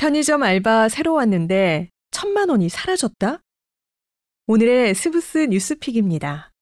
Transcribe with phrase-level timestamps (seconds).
[0.00, 3.42] 편의점 알바 새로 왔는데 천만 원이 사라졌다?
[4.46, 6.52] 오늘의 스브스 뉴스픽입니다.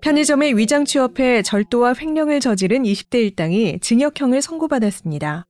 [0.00, 5.48] 편의점의 위장 취업해 절도와 횡령을 저지른 20대 일당이 징역형을 선고받았습니다.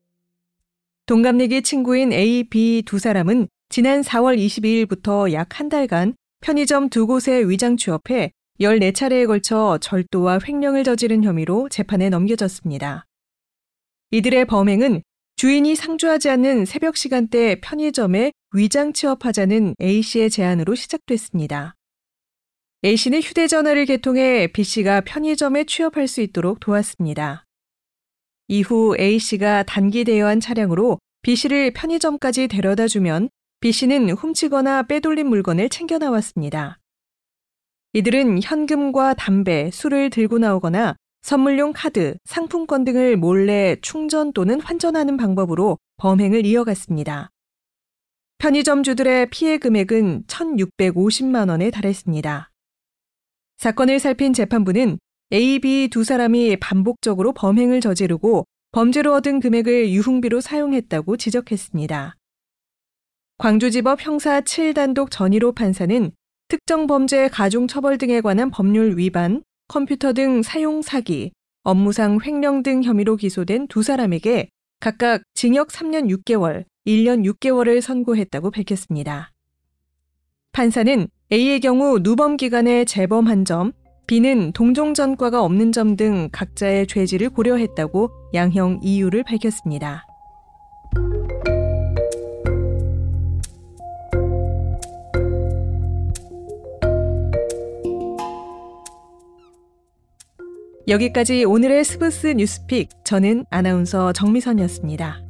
[1.04, 7.46] 동갑내기 친구인 A, B 두 사람은 지난 4월 22일부터 약 한 달간 편의점 두 곳에
[7.46, 13.06] 위장 취업해 14차례에 걸쳐 절도와 횡령을 저지른 혐의로 재판에 넘겨졌습니다.
[14.10, 15.02] 이들의 범행은
[15.36, 21.74] 주인이 상주하지 않는 새벽 시간대 편의점에 위장 취업하자는 A씨의 제안으로 시작됐습니다.
[22.84, 27.44] A씨는 휴대전화를 개통해 B씨가 편의점에 취업할 수 있도록 도왔습니다.
[28.48, 33.28] 이후 A씨가 단기 대여한 차량으로 B씨를 편의점까지 데려다 주면
[33.60, 36.81] B씨는 훔치거나 빼돌린 물건을 챙겨 나왔습니다.
[37.94, 45.78] 이들은 현금과 담배, 술을 들고 나오거나 선물용 카드, 상품권 등을 몰래 충전 또는 환전하는 방법으로
[45.98, 47.30] 범행을 이어갔습니다.
[48.38, 52.50] 편의점 주들의 피해 금액은 1,650만 원에 달했습니다.
[53.58, 54.98] 사건을 살핀 재판부는
[55.32, 62.16] A, B 두 사람이 반복적으로 범행을 저지르고 범죄로 얻은 금액을 유흥비로 사용했다고 지적했습니다.
[63.38, 66.10] 광주지법 형사 7단독 전일호 판사는
[66.52, 72.82] 특정 범죄 가중 처벌 등에 관한 법률 위반, 컴퓨터 등 사용 사기, 업무상 횡령 등
[72.82, 79.32] 혐의로 기소된 두 사람에게 각각 징역 3년 6개월, 1년 6개월을 선고했다고 밝혔습니다.
[80.52, 83.72] 판사는 A의 경우 누범 기간에 재범한 점,
[84.06, 90.04] B는 동종 전과가 없는 점 등 각자의 죄질을 고려했다고 양형 이유를 밝혔습니다.
[100.88, 105.21] 여기까지 오늘의 스브스 뉴스픽 저는 아나운서 정미선이었습니다.